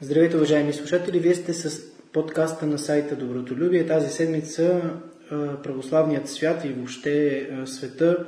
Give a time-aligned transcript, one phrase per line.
[0.00, 1.18] Здравейте, уважаеми слушатели!
[1.18, 3.86] Вие сте с подкаста на сайта Добротолюбие.
[3.86, 4.80] Тази седмица
[5.62, 8.26] православният свят и въобще света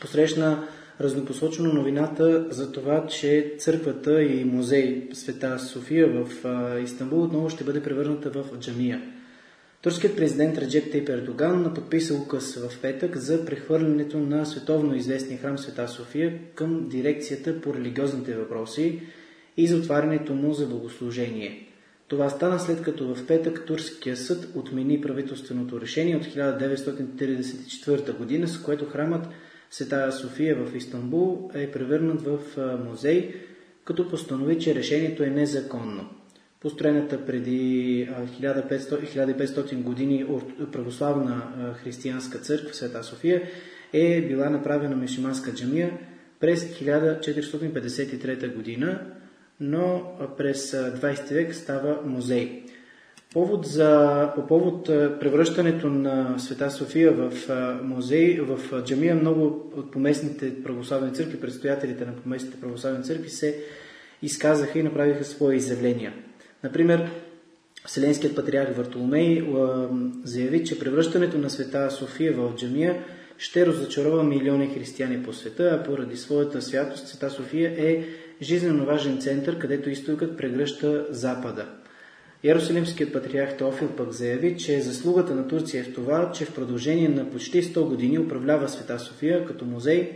[0.00, 0.68] посрещна
[1.00, 6.28] разнопосочно новината за това, че църквата и музей Света София в
[6.82, 9.15] Истанбул отново ще бъде превърната в джамия.
[9.82, 15.58] Турският президент Раджеп Тейп Ердоган подписа указ в петък за прехвърлянето на световно известния храм
[15.58, 19.02] Света София към дирекцията по религиозните въпроси
[19.56, 21.68] и за отварянето му за богослужение.
[22.08, 28.62] Това стана след като в петък Турския съд отмени правителственото решение от 1934 година, с
[28.62, 29.26] което храмът
[29.70, 32.38] Света София в Истанбул е превърнат в
[32.84, 33.34] музей,
[33.84, 36.10] като постанови, че решението е незаконно.
[36.66, 38.08] Построената преди
[38.40, 40.26] 1500, години
[40.72, 41.42] православна
[41.82, 43.42] християнска църква Света София
[43.92, 45.92] е била направена мусулманска джамия
[46.40, 49.00] през 1453 година,
[49.60, 50.02] но
[50.38, 52.62] през 20 век става музей.
[53.32, 54.86] Повод за, по повод
[55.20, 57.32] превръщането на Света София в
[57.82, 63.64] музей, в джамия, много от поместните православни църкви, предстоятелите на поместните православни църкви се
[64.22, 66.12] изказаха и направиха свои изявления.
[66.64, 67.10] Например,
[67.86, 69.44] Вселенският патриарх Вартоломей
[70.24, 73.04] заяви, че превръщането на Света София в джамия
[73.38, 78.04] ще разочарова милиони християни по света, а поради своята святост Света София е
[78.42, 81.66] жизненно важен център, където изтокът прегръща Запада.
[82.44, 87.08] Ярусалимският патриарх Теофил пък заяви, че заслугата на Турция е в това, че в продължение
[87.08, 90.12] на почти 100 години управлява Света София като музей,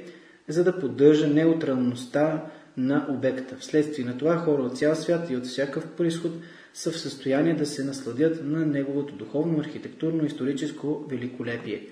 [0.48, 2.44] за да поддържа неутралността
[2.81, 3.56] на обекта.
[3.61, 6.33] Вследствие на това хора от цял свят и от всякакъв происход
[6.75, 11.86] са в състояние да се насладят на неговото духовно, архитектурно, историческо великолепие.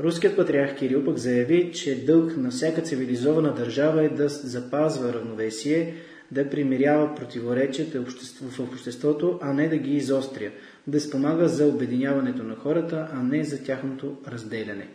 [0.00, 5.94] Руският патриарх Кирил пък заяви, че дълг на всяка цивилизована държава е да запазва равновесие,
[6.30, 8.04] да примирява противоречията
[8.42, 10.50] в обществото, а не да ги изостря,
[10.86, 14.88] да спомага за обединяването на хората, а не за тяхното разделяне.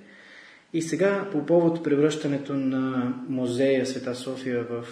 [0.77, 4.83] И сега, по повод превръщането на музея Света София в,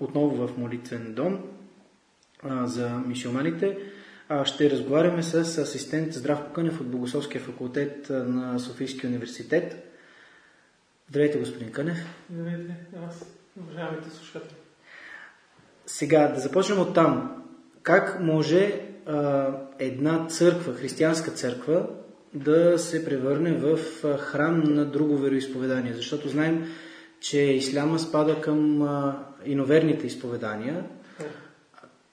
[0.00, 1.42] отново в молитвен дом
[2.64, 3.78] за мишоманите,
[4.44, 9.92] ще разговаряме с асистент Здравко Кънев от Богословския факултет на Софийския университет.
[11.08, 11.98] Здравейте, господин Кънев.
[12.30, 12.76] Здравейте,
[13.08, 13.26] аз,
[13.60, 14.56] уважаемите слушатели.
[15.86, 17.42] Сега, да започнем от там.
[17.82, 19.48] Как може а,
[19.78, 21.88] една църква, християнска църква,
[22.36, 23.78] да се превърне в
[24.18, 25.94] храм на друго вероисповедание?
[25.94, 26.68] Защото знаем,
[27.20, 28.88] че исляма спада към
[29.44, 30.84] иноверните изповедания.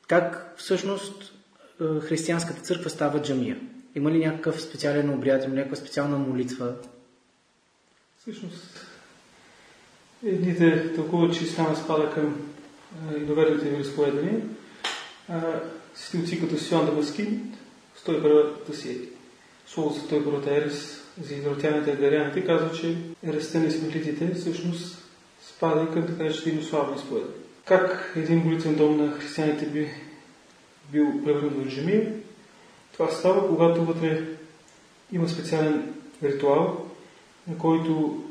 [0.08, 1.34] Как всъщност
[1.80, 3.60] християнската църква става джамия?
[3.96, 6.74] Има ли някакъв специален обряд, има някаква специална молитва?
[8.20, 8.88] Всъщност,
[10.26, 12.52] едните тълкуват, че исляма спада към
[13.18, 14.42] и доверните вероисповедания,
[15.96, 17.56] светилци като Сион Дамаскин,
[18.06, 19.10] 101-та си
[19.76, 25.04] за 101-та ерес за извратяните даряните, казва, че ерестта на изметлитите всъщност
[25.48, 27.34] спада и към така че славно изповедане.
[27.66, 29.90] Как един молитвен дом на християните би
[30.92, 32.14] бил превърнат в джамия?
[32.94, 34.24] Това става, когато вътре
[35.12, 36.86] има специален ритуал,
[37.48, 38.24] на който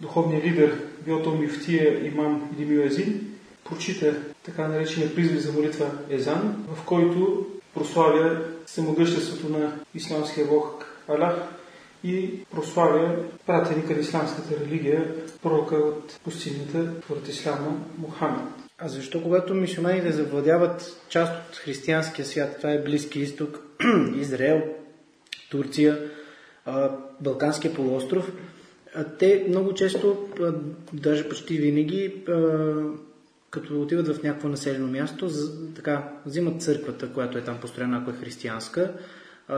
[0.00, 6.64] духовният лидер, бил то мифтия, имам или мюезин, прочита така наречения призив за молитва Езан,
[6.74, 11.36] в който прославя самогъществото на исламския бог Аллах
[12.04, 13.16] и прославя
[13.46, 18.40] пратеника на исламската религия, пророка от пустинята от исляма Мухамед.
[18.78, 23.60] А защо когато мисюманите завладяват част от християнския свят, това е Близки изток,
[24.16, 24.62] Израел,
[25.50, 25.98] Турция,
[27.20, 28.32] Балканския полуостров,
[29.18, 30.28] те много често,
[30.92, 32.14] даже почти винаги,
[33.50, 35.30] като отиват в някакво населено място,
[35.76, 38.92] така, взимат църквата, която е там построена, ако е християнска,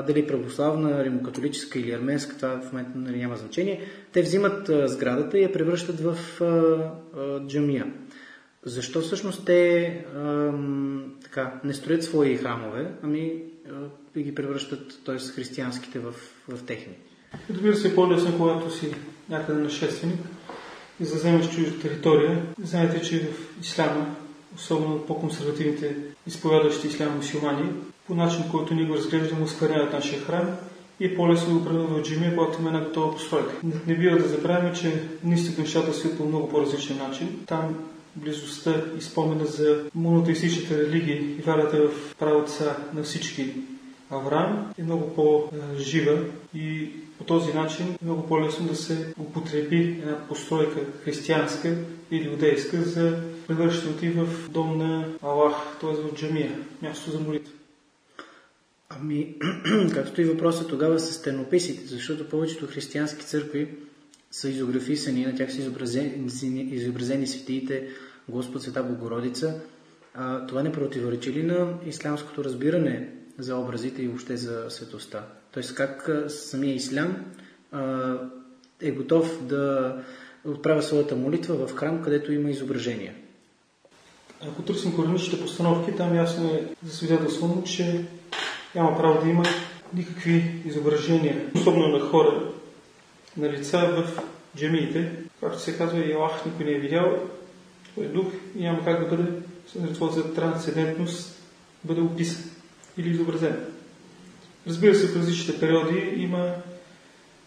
[0.06, 3.80] дали православна, римокатолическа или арменска, това в момента нали, няма значение.
[4.12, 6.44] Те взимат сградата и я превръщат в а,
[7.20, 7.92] а, джамия.
[8.64, 9.86] Защо всъщност те
[10.16, 10.52] а,
[11.22, 13.42] така, не строят свои храмове, ами
[14.16, 15.18] а, ги превръщат, т.е.
[15.18, 16.14] християнските в,
[16.48, 16.96] в техни?
[17.50, 18.94] Разбира се, по-лесно, когато си
[19.28, 20.20] някъде нашественик,
[21.04, 22.42] за вземеш чужда територия.
[22.62, 24.14] Знаете, че в исляма,
[24.56, 25.96] особено по-консервативните
[26.26, 27.70] изповядащи ислям мусулмани,
[28.06, 30.56] по начин, който ние го разглеждаме, оскверняват нашия храм
[31.00, 33.54] и по-лесно го превърнат в джимия, когато има една готова постройка.
[33.86, 37.28] Не бива да забравяме, че наистина нещата стоят по много по-различен начин.
[37.46, 37.74] Там
[38.16, 43.54] близостта и спомена за монотеистичните религии и вярата в правота на всички
[44.12, 46.24] Авраам е много по-жива
[46.54, 51.76] и по този начин е много по-лесно да се употреби една постройка християнска
[52.10, 55.90] или иудейска за превръщането в дом на Аллах, т.е.
[55.90, 57.52] в джамия, място за молитва.
[58.88, 59.34] Ами,
[59.94, 63.68] както и въпросът тогава с стенописите, защото повечето християнски църкви
[64.30, 67.88] са изографисани, на тях са изобразени, изобразени светиите
[68.28, 69.60] Господ, Света Богородица.
[70.14, 73.08] А, това не противоречи ли на ислямското разбиране
[73.38, 75.24] за образите и въобще за светостта?
[75.52, 77.16] Тоест как самия ислям
[78.80, 79.96] е готов да
[80.44, 83.14] отправя своята молитва в храм, където има изображения?
[84.48, 88.04] Ако търсим кораничните постановки, там ясно е засвидетелствано, че
[88.74, 89.44] няма право да има
[89.94, 92.52] никакви изображения, особено на хора,
[93.36, 94.22] на лица в
[94.56, 95.12] джемиите.
[95.40, 97.28] Както се казва, и Аллах никой не е видял,
[97.94, 98.26] той е дух
[98.56, 99.32] и няма как да бъде
[100.10, 101.42] за трансцендентност
[101.84, 102.51] бъде описан
[102.96, 103.64] или изобразен.
[104.66, 106.54] Разбира се, в различните периоди има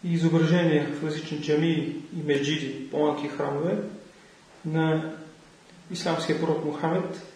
[0.04, 3.78] и изображения в различни джамии и меджиди, по-малки храмове
[4.64, 5.12] на
[5.90, 7.26] исламския пророк Мухамед,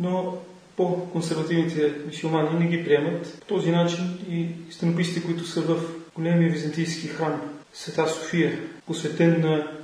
[0.00, 0.38] но
[0.76, 3.40] по-консервативните мусулмани не ги приемат.
[3.40, 5.80] По този начин и стенописите, които са в
[6.14, 7.40] големия византийски храм
[7.72, 9.77] Света София, посветен на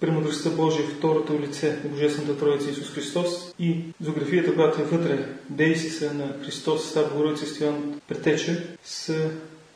[0.00, 6.14] премъдростта Божия, второто лице на Божествената Троица Исус Христос и зоографията, която е вътре, действия
[6.14, 9.30] на Христос, Стар Богородица Стоян Претече, са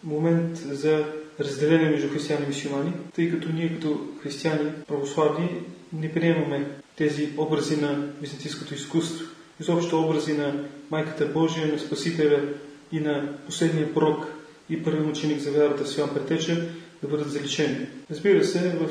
[0.04, 1.04] момент за
[1.40, 5.50] разделение между християни и мусулмани, тъй като ние като християни православни
[5.92, 9.26] не приемаме тези образи на византийското изкуство,
[9.60, 12.42] изобщо образи на Майката Божия, на Спасителя
[12.92, 14.26] и на последния пророк
[14.70, 16.68] и първи ученик за вярата Сион Претече
[17.02, 17.86] да бъдат заличени.
[18.10, 18.88] Разбира се, в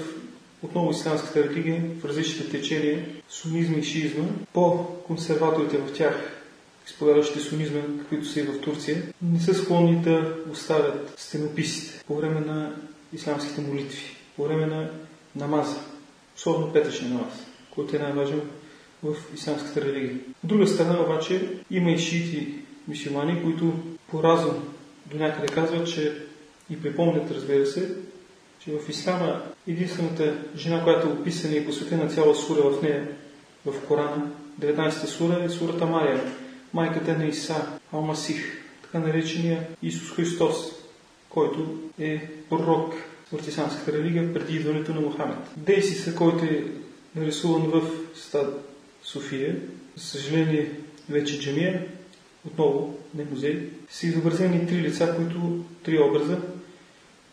[0.63, 6.41] отново исламската религия, в различните течения, сунизма и шиизма, по-консерваторите в тях,
[6.87, 12.39] изповядащите сунизма, каквито са и в Турция, не са склонни да оставят стенописите по време
[12.39, 12.75] на
[13.13, 14.91] исламските молитви, по време на
[15.35, 15.79] намаза,
[16.37, 17.33] особено петъчния намаз,
[17.71, 18.41] който е най-важен
[19.03, 20.19] в исламската религия.
[20.43, 22.53] От друга страна обаче има и шиити
[22.87, 23.73] мисюмани, които
[24.11, 24.73] по разум
[25.05, 26.25] до някъде казват, че
[26.69, 27.95] и припомнят, разбира се,
[28.59, 33.07] че в Ислама единствената жена, която е описана и посветена цяла сура в нея,
[33.65, 36.21] в Корана, 19-та сура е сурата Мария,
[36.73, 40.55] майката на Иса, Алмасих, така наречения Исус Христос,
[41.29, 42.93] който е пророк
[43.33, 45.37] в исламската религия преди идването на Мухамед.
[45.57, 46.63] Дейсиса, който е
[47.15, 47.81] нарисуван в
[48.15, 49.55] стад София,
[49.95, 50.71] за съжаление
[51.09, 51.85] вече джамия,
[52.47, 56.37] отново не музей, са изобразени три лица, които, три образа,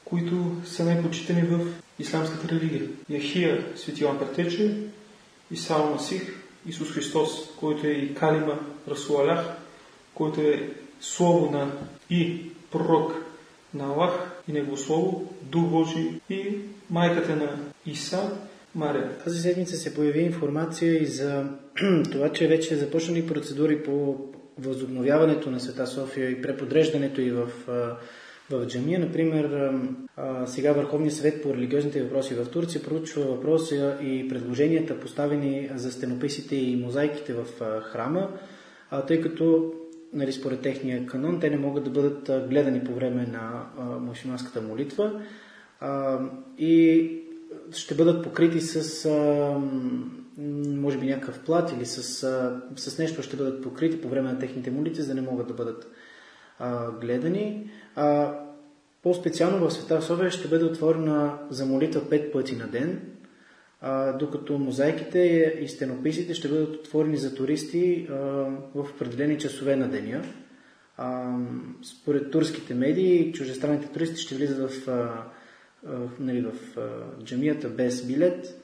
[0.08, 1.66] които са най-почитани в
[1.98, 2.82] исламската религия.
[3.10, 4.76] Яхия, свети Йоан Претече,
[5.50, 6.22] Исао Масих,
[6.68, 8.58] Исус Христос, който е и Калима
[8.88, 9.46] Расуалях,
[10.14, 10.70] който е
[11.00, 11.72] Слово на
[12.10, 13.12] и пророк
[13.74, 16.58] на Аллах и Негово Слово, Дух Божий и
[16.90, 18.30] майката на Иса,
[18.74, 19.18] Мария.
[19.24, 21.44] Тази седмица се появи информация и за
[22.12, 24.16] това, че вече започнали процедури по
[24.58, 27.48] възобновяването на Света София и преподреждането и в
[28.50, 28.98] в джамия.
[28.98, 29.72] Например,
[30.46, 36.56] сега Върховният съвет по религиозните въпроси в Турция проучва въпроса и предложенията поставени за стенописите
[36.56, 37.46] и мозайките в
[37.82, 38.30] храма,
[39.06, 39.72] тъй като
[40.12, 43.66] нали, според техния канон те не могат да бъдат гледани по време на
[44.00, 45.20] мусулманската молитва
[46.58, 47.10] и
[47.72, 49.08] ще бъдат покрити с
[50.66, 52.02] може би някакъв плат или с,
[52.76, 55.54] с нещо ще бъдат покрити по време на техните молитви, за да не могат да
[55.54, 55.90] бъдат
[57.00, 57.70] гледани.
[59.02, 63.00] По-специално в Света София ще бъде отворена за молитва пет пъти на ден,
[64.18, 68.06] докато мозайките и стенописите ще бъдат отворени за туристи
[68.74, 70.22] в определени часове на деня.
[71.82, 75.24] Според турските медии, чужестранните туристи ще влизат в, а,
[76.20, 76.78] нали, в
[77.24, 78.62] джамията без билет,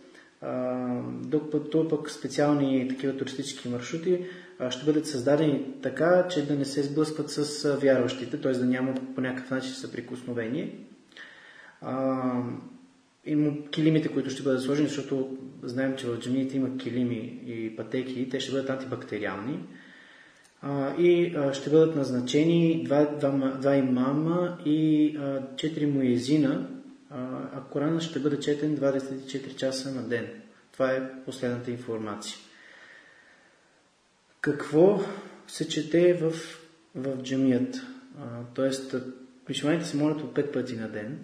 [1.25, 4.25] докато пък специални такива туристически маршрути
[4.71, 8.53] ще бъдат създадени така, че да не се сблъскват с вярващите, т.е.
[8.53, 10.79] да няма по някакъв начин съприкосновение.
[13.25, 18.29] Има килимите, които ще бъдат сложени, защото знаем, че в джамиите има килими и пътеки,
[18.29, 19.59] те ще бъдат антибактериални.
[20.99, 25.19] И ще бъдат назначени два, два, два имама и
[25.57, 26.69] четири муезина,
[27.55, 30.27] а Корана ще бъде четен 24 часа на ден.
[30.73, 32.37] Това е последната информация.
[34.43, 35.01] Какво
[35.47, 36.33] се чете в,
[36.95, 37.77] в джамият?
[38.55, 38.95] Тоест,
[39.49, 41.19] мишманите се молят по пет пъти на ден.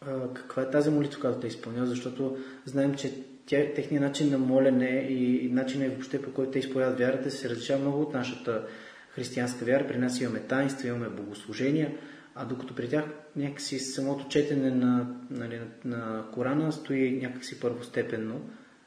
[0.00, 1.88] А, каква е тази молитва, която те изпълняват?
[1.88, 3.12] Защото знаем, че
[3.46, 7.50] тя, техният начин на молене и, и начинът въобще по който те изповядат вярата се
[7.50, 8.66] различава много от нашата
[9.10, 9.86] християнска вяра.
[9.86, 11.94] При нас имаме таинства, имаме богослужения,
[12.34, 13.04] а докато при тях
[13.36, 18.40] някакси самото четене на, нали, на Корана стои някакси първостепенно.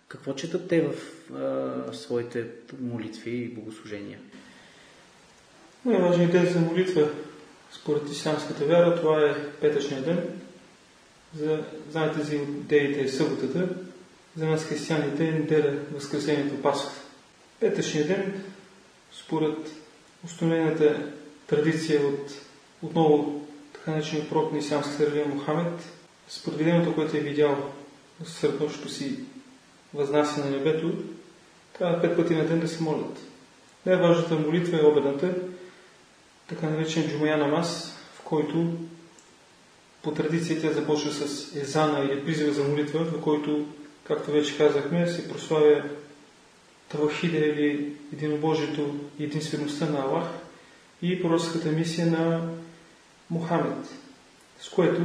[0.10, 0.94] Какво четат те в
[1.36, 2.46] а, своите
[2.82, 4.20] молитви и богослужения?
[5.86, 7.10] Най-важният ден за молитва
[7.72, 10.42] според исламската вяра, това е петъчния ден.
[11.36, 13.70] За, знаете за идеите е съботата,
[14.38, 17.02] за нас християните е неделя, възкресението, Пасхата.
[17.60, 18.44] Петъчния ден,
[19.12, 19.58] според
[20.26, 21.12] установената
[21.48, 22.32] традиция от
[22.82, 25.84] отново така наречения пророк на исламската религия Мохамед,
[26.28, 27.72] според виденото, което е видял
[28.26, 29.20] сред нощото си
[29.94, 30.94] възнася на небето,
[31.78, 33.20] трябва пет пъти на ден да се молят.
[33.86, 35.36] Най-важната молитва е обедната,
[36.48, 38.74] така наречен Джумая Намаз, в който
[40.04, 43.66] по традиция тя започва с езана или призива за молитва, в който,
[44.04, 45.84] както вече казахме, се прославя
[46.90, 50.28] Тавахида или единобожието и единствеността на Аллах
[51.02, 52.50] и пророческата мисия на
[53.30, 53.90] Мухамед,
[54.60, 55.02] с което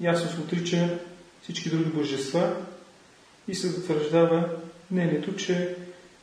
[0.00, 0.98] ясно се отрича
[1.42, 2.56] всички други божества
[3.48, 4.48] и се затвърждава
[4.90, 5.76] мнението, че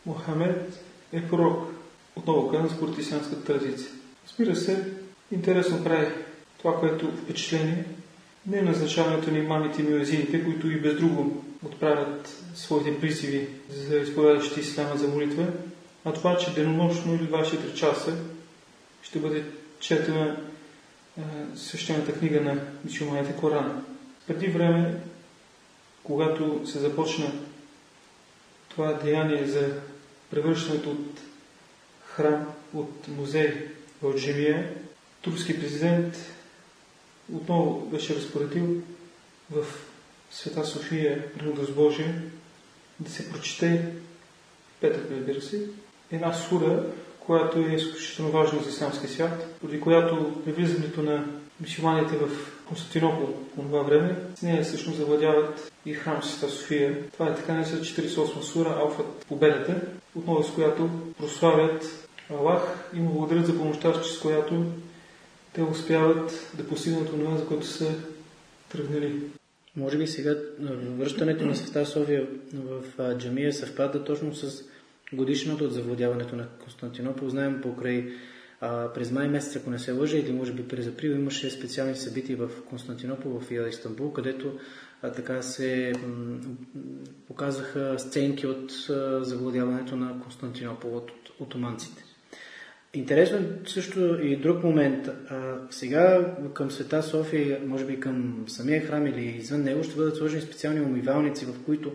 [0.06, 0.84] Мухамед
[1.14, 1.74] е пророк.
[2.16, 3.92] Отново казвам според исламската традиция.
[4.28, 4.94] Разбира се,
[5.32, 6.08] интересно прави
[6.58, 7.86] това, което впечатление,
[8.48, 13.98] не е назначаването на имамите и мюезините, които и без друго отправят своите призиви за
[13.98, 15.48] изповядащи ислама за молитва,
[16.06, 18.18] а това, че денонощно или 24 часа
[19.02, 19.44] ще бъде
[19.80, 20.38] четена
[21.56, 23.82] свещената книга на мисюманите Корана.
[24.28, 24.96] Преди време,
[26.10, 27.32] когато се започна
[28.70, 29.82] това деяние за
[30.32, 31.22] превръщането от
[32.06, 33.68] храм, от музей
[34.02, 34.74] в Джемия,
[35.22, 36.18] турски президент
[37.34, 38.82] отново беше разпоредил
[39.52, 39.66] в
[40.32, 42.22] Света София, Премудрост Божия,
[43.00, 43.94] да се прочете,
[44.82, 45.68] петък, разбира се,
[46.12, 46.84] една сура,
[47.20, 51.26] която е изключително важна за исламския свят, поради която при влизането на
[51.62, 57.10] мисюманите в Константинопол по това време, с нея всъщност завладяват и храм Света София.
[57.12, 59.82] Това е така наречена 48 сура, Алфът Победата,
[60.16, 64.66] отново с която прославят Аллах и му благодарят за помощта, с която
[65.54, 67.94] те успяват да постигнат това, за което са
[68.72, 69.22] тръгнали.
[69.76, 70.36] Може би сега
[71.00, 72.84] връщането на Света София в
[73.18, 74.64] джамия съвпада точно с
[75.14, 77.30] годишното от завладяването на Константинопол.
[77.30, 78.12] Знаем покрай
[78.62, 81.96] а, през май месец, ако не се лъжа, или може би през април, имаше специални
[81.96, 84.54] събития в Константинопол, в Истанбул, където
[85.02, 86.40] а, така се м-
[87.28, 92.04] показаха сценки от а, завладяването на Константинопол от, от отоманците.
[92.94, 95.08] Интересно е също и друг момент.
[95.08, 100.18] А, сега към Света София, може би към самия храм или извън него, ще бъдат
[100.18, 101.92] сложени специални умивалници, в които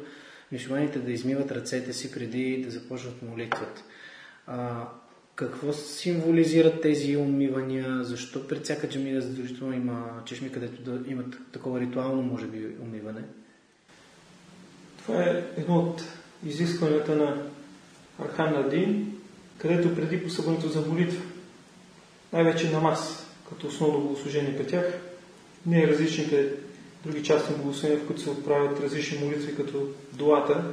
[0.52, 3.82] мишуманите да измиват ръцете си преди да започнат молитвата.
[5.34, 8.04] Какво символизират тези умивания?
[8.04, 13.22] Защо пред всяка джамия задължително има чешми, където да имат такова ритуално, може би, умиване?
[14.98, 16.02] Това е едно от
[16.46, 17.42] изискванията на
[18.18, 19.12] Архан Надин,
[19.58, 21.22] където преди посъбването за молитва,
[22.32, 25.00] най-вече намаз, като основно богослужение при тях,
[25.66, 26.52] не е различните
[27.04, 30.64] други части на богослужение, в които се отправят различни молитви, като дуата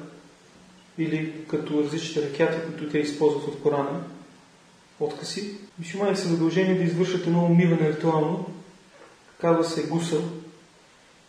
[0.98, 4.04] или като различните ракети, които те използват от Корана,
[5.06, 5.58] откъси.
[5.80, 8.46] Мишумани са задължени да извършат едно умиване ритуално,
[9.42, 10.22] казва се гусъл,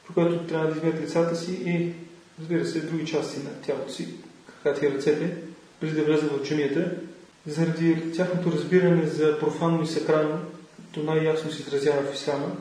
[0.06, 1.92] при което трябва да измият лицата си и,
[2.40, 4.08] разбира се, други части на тялото си,
[4.46, 5.36] краката и ръцете,
[5.80, 6.96] преди да влезат в чумията,
[7.46, 10.38] заради тяхното разбиране за профанно и сакрално,
[10.92, 12.56] то най-ясно се изразява в ислама,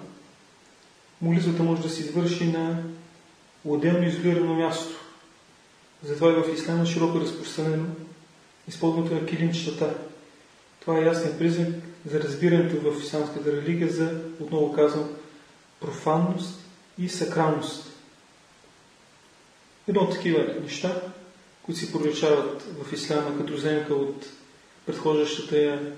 [1.22, 2.84] молитвата може да се извърши на
[3.66, 4.96] отделно изолирано място.
[6.04, 7.86] Затова и в ислама широко разпространено
[8.68, 9.96] използването на килимчетата.
[10.82, 11.70] Това е ясен признак
[12.06, 15.10] за разбирането в исламската религия за, отново казвам,
[15.80, 16.60] профанност
[16.98, 17.92] и сакралност.
[19.88, 21.02] Едно от такива неща,
[21.64, 24.26] които се проличават в ислама като вземка от
[24.86, 25.94] предхождащата я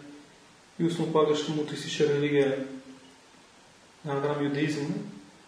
[0.80, 2.66] и основополагаща мутистична религия
[4.06, 4.88] на Авраам юдаизма,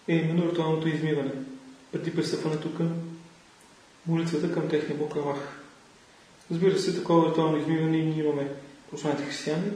[0.07, 1.31] е именно ритуалното измиване,
[1.91, 2.93] преди пристъпването към
[4.07, 5.59] молитвата към техния Бог Аллах.
[6.51, 8.49] Разбира се, такова ритуално измиване ние имаме
[8.91, 9.71] посланите християни.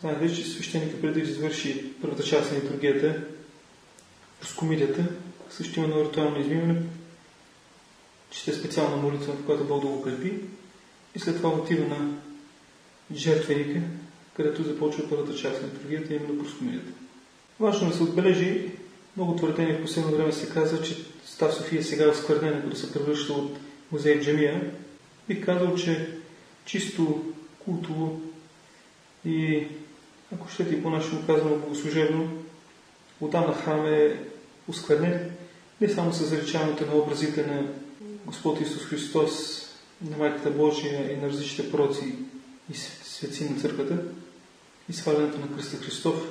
[0.00, 3.22] Знаете, че свещеника преди да извърши първата част на литургията,
[4.42, 5.04] разкомилията,
[5.50, 6.82] също има ритуално измиване,
[8.30, 10.32] чете специална молитва, в която Бог да го крепи
[11.14, 12.14] и след това отива на
[13.14, 13.80] жертвеника,
[14.36, 16.92] където започва първата част на литургията, именно проскомилията.
[17.60, 18.70] Важно е да се отбележи,
[19.16, 22.92] много твърдения в последно време се казва, че Став София сега е сквърнена, като се
[22.92, 23.58] превръща от
[23.92, 24.70] музей в джамия.
[25.28, 26.18] Бих казал, че
[26.64, 27.32] чисто
[27.68, 28.20] култово.
[29.24, 29.66] И
[30.34, 32.30] ако ще ти по-нашему казано богослужебно,
[33.20, 34.20] оттам на храм е
[34.68, 35.30] осквернен
[35.80, 37.62] не само с заличаването на образите на
[38.26, 39.64] Господ Исус Христос,
[40.02, 42.14] на Майката Божия и на различните пророци
[42.72, 43.98] и светци на църквата,
[44.88, 46.28] и свалянето на кръста Христов,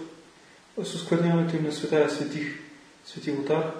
[0.81, 2.59] а с оскверняването им на светая светих,
[3.05, 3.71] свети Лотар,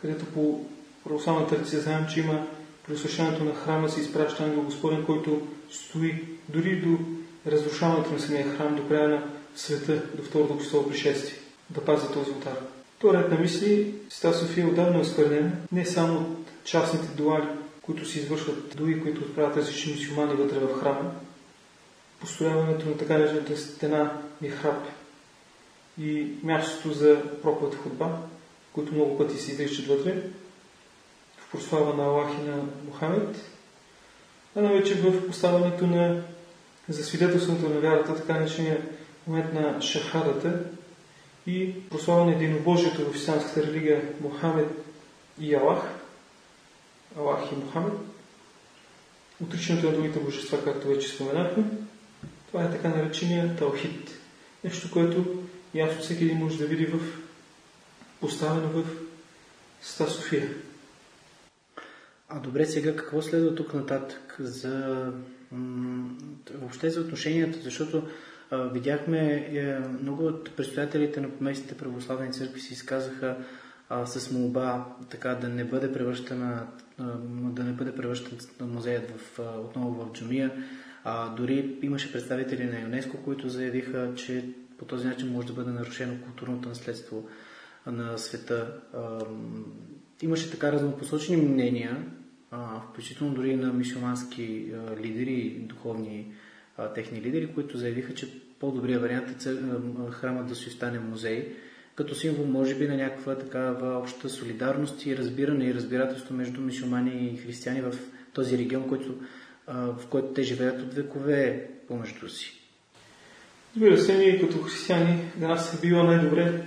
[0.00, 0.66] където по
[1.04, 2.46] православната традиция знаем, че има
[2.86, 2.94] при
[3.44, 6.98] на храма се изпраща ангел Господен, който стои дори до
[7.46, 9.22] разрушаването на самия храм до края на
[9.56, 11.38] света, до второто Христово пришествие,
[11.70, 12.56] да пази този отар.
[12.98, 17.48] То ред на мисли, Света София отдавна е осквернена, не само от частните дуали,
[17.82, 21.10] които се извършват дуи, които отправят различни мусулмани вътре в храма,
[22.20, 24.84] построяването на така наречената стена храп
[26.00, 28.18] и мястото за проповед ходба,
[28.72, 30.22] които много пъти се изричат вътре,
[31.38, 33.51] в прослава на Аллах и на Мухамед,
[34.56, 36.22] а най-вече в поставянето на
[36.88, 38.82] за свидетелството на вярата, така наречения
[39.26, 40.64] момент на шахадата
[41.46, 44.68] и прославяне единобожието в исламската религия Мухамед
[45.40, 45.82] и Аллах,
[47.18, 47.92] Аллах и Мухамед,
[49.42, 51.64] отричането на другите божества, както вече споменахме,
[52.48, 54.10] това е така наречения Талхид.
[54.64, 55.42] Нещо, което
[55.74, 56.98] ясно всеки един може да види в
[58.20, 58.84] поставено в
[59.82, 60.48] Ста София.
[62.34, 65.06] А добре, сега какво следва тук нататък за
[66.54, 68.02] въобще за отношенията, защото
[68.50, 73.36] а, видяхме е, много от предстоятелите на поместните православни църкви си изказаха
[73.88, 76.66] а, с молба така да не бъде превръщана
[76.98, 77.04] а,
[77.52, 80.52] да не бъде превръщан музеят в, отново в джумия.
[81.04, 84.48] А, дори имаше представители на ЮНЕСКО, които заявиха, че
[84.78, 87.28] по този начин може да бъде нарушено културното наследство
[87.86, 88.80] на света.
[88.94, 89.18] А,
[90.22, 92.06] имаше така разнопосочни мнения,
[92.90, 96.26] включително дори на мисиомански лидери духовни
[96.94, 98.28] техни лидери, които заявиха, че
[98.60, 99.54] по-добрият вариант е
[100.10, 101.56] храмът да си остане музей,
[101.94, 107.32] като символ, може би, на някаква такава обща солидарност и разбиране и разбирателство между мисиомани
[107.34, 107.92] и християни в
[108.32, 109.14] този регион, който,
[109.68, 112.58] в който те живеят от векове помежду си.
[113.76, 116.66] Разбира се, ние като християни, за нас е било най-добре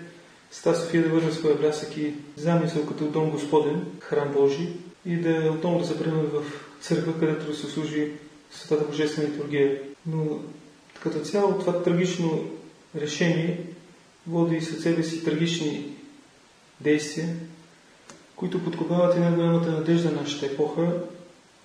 [0.51, 4.67] Ста София да вържа своя блясък и замисъл като Дом Господен, храм Божий,
[5.05, 6.43] и да отново да се приеме в
[6.81, 8.11] църква, където да се служи
[8.51, 9.81] Светата Божествена литургия.
[10.07, 10.39] Но
[10.99, 12.43] като цяло това трагично
[12.95, 13.59] решение
[14.27, 15.87] води след себе си трагични
[16.81, 17.35] действия,
[18.35, 21.01] които подкопават и най-голямата надежда на нашата епоха,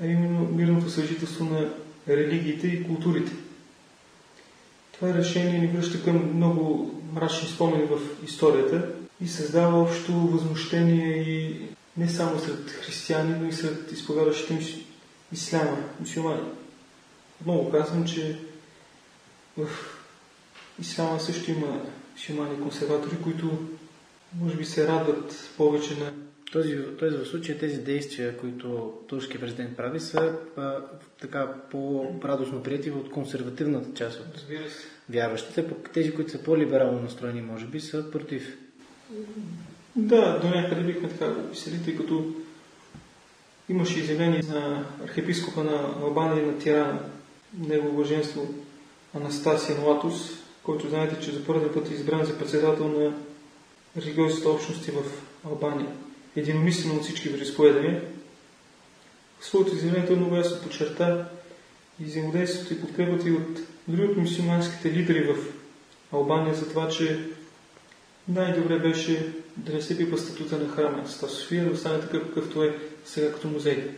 [0.01, 1.73] а именно мирното съжителство на
[2.09, 3.33] религиите и културите.
[4.93, 8.89] Това решение ни връща към много мрачни спомени в историята
[9.25, 11.57] и създава общо възмущение и
[12.01, 14.61] не само сред християни, но и сред изповядащите им
[15.33, 16.43] исляма, мусулмани.
[17.41, 18.39] Отново казвам, че
[19.57, 19.69] в
[20.81, 21.81] исляма също има
[22.13, 23.69] мусулмани консерватори, които
[24.41, 26.13] може би се радват повече на
[26.53, 30.77] този, този в случай тези действия, които турски президент прави, са а,
[31.21, 34.47] така по-радостно прияти от консервативната част от
[35.11, 38.59] вярващите, пък тези, които са по-либерално настроени, може би, са против.
[39.97, 42.25] Да, до някъде бихме така го описали, тъй като
[43.69, 46.99] имаше изявление на архиепископа на Албания на Тирана,
[47.59, 48.55] негово уваженство
[49.15, 50.15] Анастасия Налатус,
[50.63, 53.13] който знаете, че за първи път е избран за председател на
[53.97, 55.03] религиозните общности в
[55.47, 55.93] Албания.
[56.37, 58.03] Единомислено от всички вероисповедания.
[59.41, 61.29] В своето изявление той много ясно подчерта
[62.01, 65.37] и взаимодействието и подкрепата и от дори от мусулманските лидери в
[66.13, 67.29] Албания за това, че
[68.29, 72.65] най-добре беше да не се пипа статута на храма Ста София, да остане такъв какъвто
[72.65, 73.91] е сега като музей.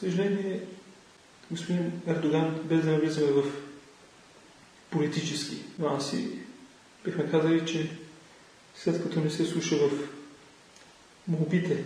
[0.00, 0.60] съжаление,
[1.50, 3.44] господин Ердоган, без да навлизаме в
[4.90, 6.28] политически нюанси,
[7.04, 7.90] бихме казали, че
[8.74, 9.90] след като не се слуша в
[11.28, 11.84] молбите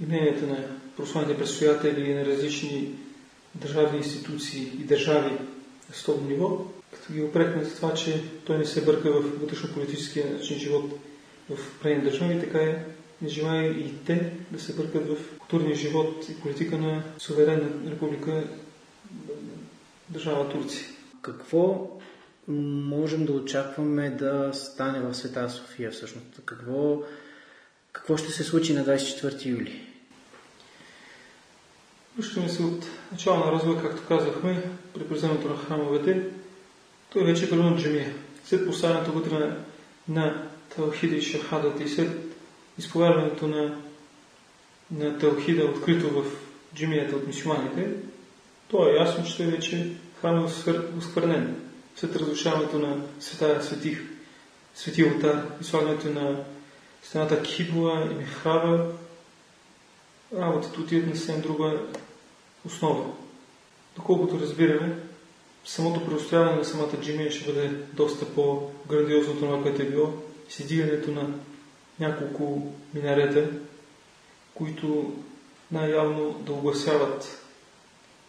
[0.00, 0.64] и мненията на
[0.96, 2.94] прославните предстоятели и на различни
[3.54, 5.30] държавни институции и държави
[5.88, 6.58] на световно ниво,
[6.94, 10.92] като ги опрекне за това, че той не се бърка в вътрешно-политическия начин живот
[11.50, 12.84] в крайни държави, така е
[13.22, 18.44] не желая и те да се бъркат в културния живот и политика на суверенна република
[20.08, 20.86] държава Турция.
[21.22, 21.90] Какво
[22.48, 26.26] можем да очакваме да стане в Света София всъщност?
[26.44, 27.02] Какво,
[27.92, 29.84] какво ще се случи на 24 юли?
[32.16, 34.62] Връщаме се от начало на развоя, както казахме,
[34.94, 36.22] при приземането на храмовете.
[37.12, 38.14] Той вече е превърнат джемия.
[38.44, 39.56] След поставянето вътре на,
[40.08, 42.10] на Талхида и Шахадата и след
[42.78, 43.76] изповядването на,
[44.90, 46.24] на Талхида, открито в
[46.74, 47.90] джемията от мусулманите,
[48.68, 50.48] то е ясно, че той вече храм е
[51.96, 54.02] след разрушаването на света, светих,
[54.74, 56.44] свети алтар и слагането на
[57.02, 58.86] стената Кибла и Михрава,
[60.38, 61.80] работата отиде на съвсем друга
[62.66, 63.04] основа.
[63.96, 64.96] Доколкото разбираме,
[65.64, 70.27] самото преустрояване на самата джимия ще бъде доста по-грандиозно от това, което е било.
[70.48, 71.34] С издигането на
[72.00, 73.50] няколко минарета,
[74.54, 75.16] които
[75.72, 77.44] най-явно да огласяват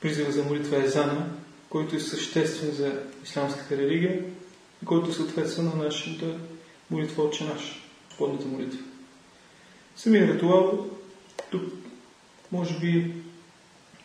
[0.02, 1.30] призива за молитва Езана,
[1.70, 4.24] който е съществен за исламската религия
[4.84, 6.38] и който съответства на нашата
[6.90, 7.84] молитва Отче наш,
[8.18, 8.80] подната молитва.
[9.96, 10.88] Самия ритуал,
[11.52, 11.64] тук
[12.52, 13.14] може би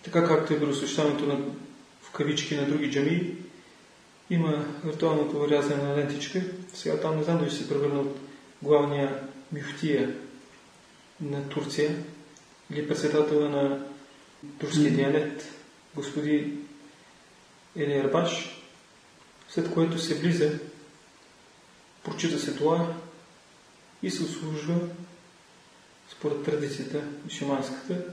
[0.03, 1.39] така както е веросвещането на
[2.03, 3.37] в кавички на други джами,
[4.31, 6.43] има ритуалното върязане на лентичка.
[6.75, 8.19] Сега там не знам дали ще се превърна от
[8.63, 10.15] главния мюфтия
[11.21, 12.05] на Турция
[12.71, 13.87] или председателя на
[14.59, 14.97] турския mm-hmm.
[14.97, 15.45] диалект,
[15.95, 16.53] господи
[17.77, 18.63] Ели Арбаш,
[19.49, 20.59] след което се влиза,
[22.05, 22.95] прочита се това
[24.03, 24.81] и се услужва
[26.09, 28.05] според традицията мишиманската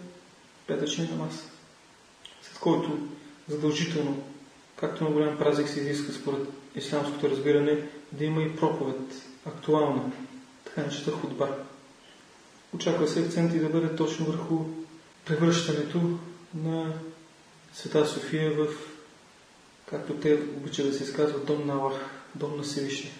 [0.67, 1.49] петъчен намаз.
[2.41, 3.07] След който
[3.47, 4.23] задължително,
[4.81, 7.77] както на голям празник се изиска според исламското разбиране,
[8.11, 8.99] да има и проповед,
[9.45, 10.11] актуална,
[10.65, 11.57] така начата худба.
[12.75, 14.65] Очаква се акцент и да бъде точно върху
[15.25, 16.19] превръщането
[16.55, 16.93] на
[17.73, 18.67] Света София в,
[19.89, 21.99] както те обичат да се изказват, дом на Аллах,
[22.35, 23.13] дом на Всевишния.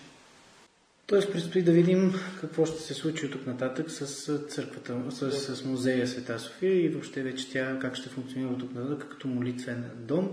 [1.07, 5.65] Тоест предстои да видим какво ще се случи от тук нататък с църквата, с, с
[5.65, 9.91] музея Света София и въобще вече тя как ще функционира от тук нататък като молитвен
[9.95, 10.29] дом.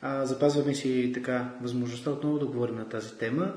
[0.00, 3.52] А, запазваме си така възможността отново да говорим на тази тема,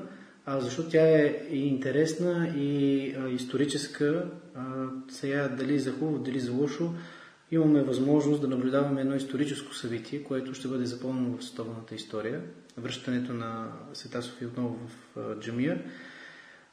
[0.46, 4.30] а, защото тя е и интересна, и а, историческа.
[4.54, 4.62] А,
[5.08, 6.94] сега дали за хубаво, дали за лошо,
[7.50, 12.40] имаме възможност да наблюдаваме едно историческо събитие, което ще бъде запълнено в световната история.
[12.76, 15.82] Връщането на Света София отново в а, джамия.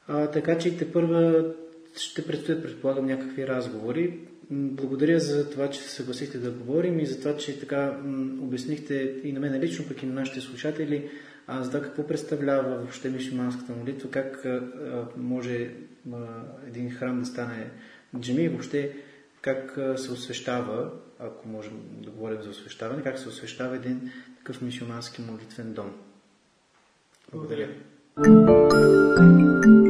[0.08, 1.46] А, така че и те първа
[1.98, 4.20] ще предстоят, предполагам, някакви разговори.
[4.52, 7.98] Благодаря за това, че се съгласихте да говорим и за това, че така
[8.42, 11.10] обяснихте и на мен лично, пък и на нашите слушатели,
[11.48, 14.46] а, за това какво представлява въобще мишиманската молитва, как
[15.18, 15.72] може
[16.68, 17.70] един храм да стане
[18.20, 18.96] джами и въобще
[19.42, 25.22] как се освещава, ако можем да говорим за освещаване, как се освещава един такъв мишимански
[25.22, 25.92] молитвен дом.
[27.32, 27.70] Благодаря.
[28.18, 29.85] Благодаря.